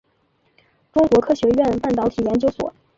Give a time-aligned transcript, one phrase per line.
[0.93, 2.73] 中国科学院半导体研究所。